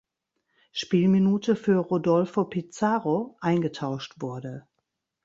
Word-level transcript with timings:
Spielminute 0.71 1.55
für 1.55 1.77
Rodolfo 1.77 2.45
Pizarro 2.45 3.37
eingetauscht 3.39 4.15
wurde. 4.19 4.65